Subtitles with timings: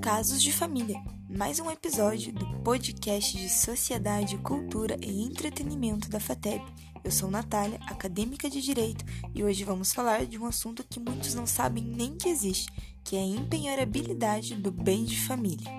[0.00, 6.62] Casos de Família, mais um episódio do podcast de Sociedade, Cultura e Entretenimento da FATEB.
[7.02, 9.04] Eu sou Natália, acadêmica de Direito,
[9.34, 12.70] e hoje vamos falar de um assunto que muitos não sabem nem que existe,
[13.04, 15.70] que é a empenhorabilidade do bem de família.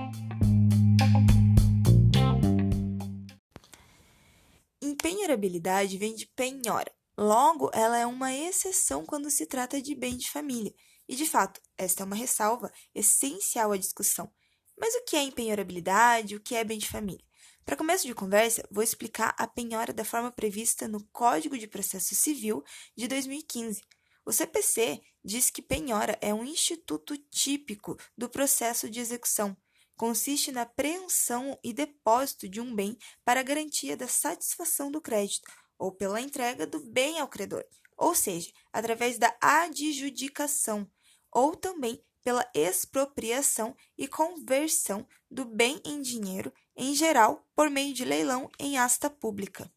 [4.81, 10.29] Empenhorabilidade vem de penhora, logo, ela é uma exceção quando se trata de bem de
[10.29, 10.73] família.
[11.07, 14.31] E, de fato, esta é uma ressalva essencial à discussão.
[14.77, 16.35] Mas o que é empenhorabilidade?
[16.35, 17.23] O que é bem de família?
[17.65, 22.13] Para começo de conversa, vou explicar a penhora da forma prevista no Código de Processo
[22.15, 22.63] Civil
[22.95, 23.81] de 2015.
[24.25, 29.55] O CPC diz que penhora é um instituto típico do processo de execução.
[29.95, 35.91] Consiste na preensão e depósito de um bem para garantia da satisfação do crédito ou
[35.91, 37.63] pela entrega do bem ao credor,
[37.97, 40.89] ou seja, através da adjudicação,
[41.31, 48.05] ou também pela expropriação e conversão do bem em dinheiro, em geral, por meio de
[48.05, 49.69] leilão em asta pública.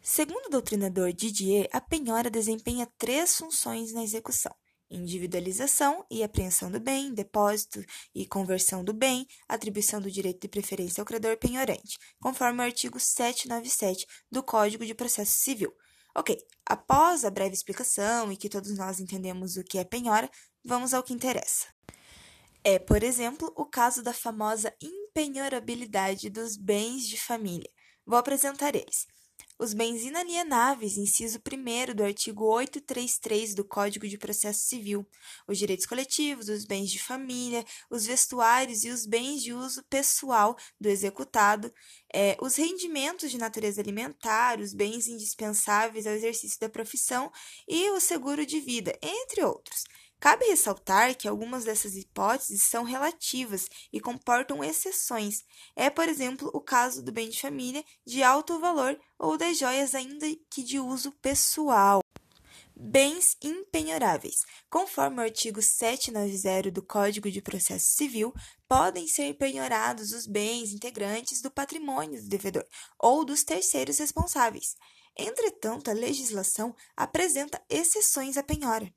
[0.00, 4.54] Segundo o doutrinador Didier, a penhora desempenha três funções na execução:
[4.90, 11.00] individualização e apreensão do bem, depósito e conversão do bem, atribuição do direito de preferência
[11.00, 15.74] ao credor penhorante, conforme o artigo 797 do Código de Processo Civil.
[16.16, 20.30] Ok, após a breve explicação e que todos nós entendemos o que é penhora,
[20.64, 21.66] vamos ao que interessa.
[22.62, 27.70] É, por exemplo, o caso da famosa impenhorabilidade dos bens de família.
[28.06, 29.06] Vou apresentar eles.
[29.56, 35.06] Os bens inalienáveis, inciso 1 do artigo 833 do Código de Processo Civil,
[35.46, 40.56] os direitos coletivos, os bens de família, os vestuários e os bens de uso pessoal
[40.80, 41.72] do executado,
[42.12, 47.30] é, os rendimentos de natureza alimentar, os bens indispensáveis ao exercício da profissão
[47.68, 49.84] e o seguro de vida, entre outros.
[50.24, 55.44] Cabe ressaltar que algumas dessas hipóteses são relativas e comportam exceções.
[55.76, 59.94] É, por exemplo, o caso do bem de família de alto valor ou das joias
[59.94, 62.00] ainda que de uso pessoal.
[62.74, 64.46] Bens impenhoráveis.
[64.70, 68.32] Conforme o artigo 790 do Código de Processo Civil,
[68.66, 72.64] podem ser penhorados os bens integrantes do patrimônio do devedor
[72.98, 74.74] ou dos terceiros responsáveis.
[75.18, 78.90] Entretanto, a legislação apresenta exceções à penhora.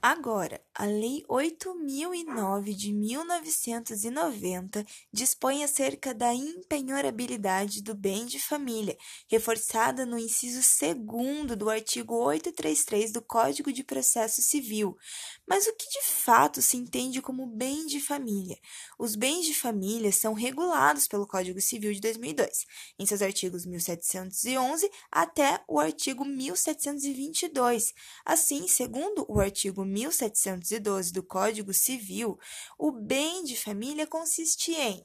[0.00, 8.96] Agora, a Lei 8009 de 1990 dispõe acerca da impenhorabilidade do bem de família,
[9.28, 14.96] reforçada no inciso 2 do artigo 833 do Código de Processo Civil.
[15.44, 18.56] Mas o que de fato se entende como bem de família?
[18.96, 22.66] Os bens de família são regulados pelo Código Civil de 2002,
[23.00, 27.92] em seus artigos 1711 até o artigo 1722.
[28.24, 32.38] Assim, segundo o artigo 1712 do Código Civil,
[32.78, 35.04] o bem de família consiste em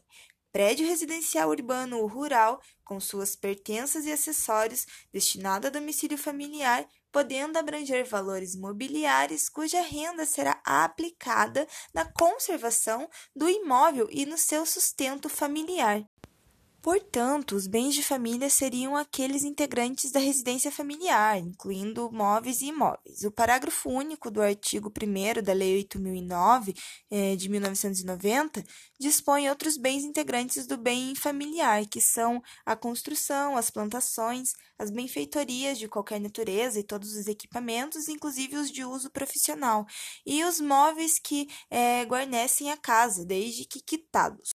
[0.53, 7.57] prédio residencial urbano ou rural, com suas pertenças e acessórios, destinado a domicílio familiar, podendo
[7.57, 15.27] abranger valores mobiliários cuja renda será aplicada na conservação do imóvel e no seu sustento
[15.27, 16.03] familiar.
[16.83, 23.23] Portanto, os bens de família seriam aqueles integrantes da residência familiar, incluindo móveis e imóveis.
[23.23, 26.73] O parágrafo único do artigo 1 da Lei 8009
[27.09, 28.65] eh, de 1990
[28.99, 35.79] dispõe outros bens integrantes do bem familiar, que são a construção, as plantações, as benfeitorias
[35.79, 39.85] de qualquer natureza e todos os equipamentos, inclusive os de uso profissional,
[40.25, 44.53] e os móveis que eh, guarnecem a casa, desde que quitados.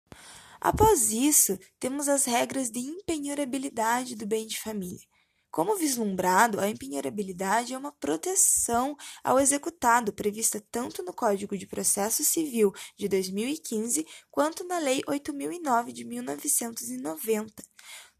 [0.60, 5.06] Após isso, temos as regras de impenhorabilidade do bem de família.
[5.50, 12.22] Como vislumbrado, a impenhorabilidade é uma proteção ao executado prevista tanto no Código de Processo
[12.22, 17.64] Civil de 2015 quanto na Lei 8009 de 1990.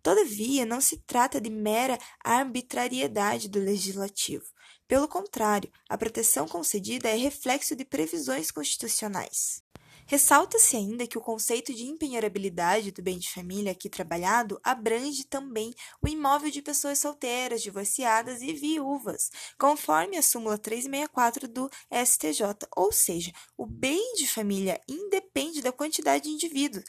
[0.02, 4.46] Todavia, não se trata de mera arbitrariedade do legislativo.
[4.86, 9.62] Pelo contrário, a proteção concedida é reflexo de previsões constitucionais.
[10.10, 15.74] Ressalta-se ainda que o conceito de empenhorabilidade do bem de família aqui trabalhado abrange também
[16.00, 22.42] o imóvel de pessoas solteiras, divorciadas e viúvas, conforme a súmula 364 do STJ,
[22.74, 26.84] ou seja, o bem de família independe da quantidade de indivíduos.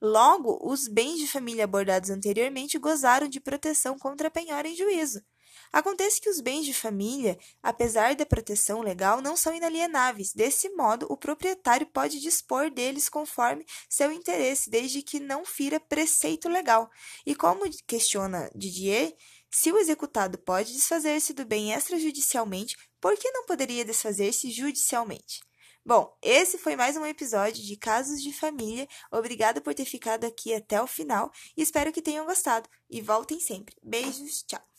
[0.00, 5.20] Logo, os bens de família abordados anteriormente gozaram de proteção contra a penhora em juízo.
[5.72, 10.32] Acontece que os bens de família, apesar da proteção legal, não são inalienáveis.
[10.34, 16.48] Desse modo, o proprietário pode dispor deles conforme seu interesse, desde que não fira preceito
[16.48, 16.90] legal.
[17.24, 19.14] E como questiona Didier,
[19.54, 25.42] Se o executado pode desfazer-se do bem extrajudicialmente, por que não poderia desfazer-se judicialmente?
[25.84, 28.88] Bom, esse foi mais um episódio de Casos de Família.
[29.10, 32.68] Obrigada por ter ficado aqui até o final e espero que tenham gostado.
[32.88, 33.76] E voltem sempre.
[33.82, 34.71] Beijos, tchau!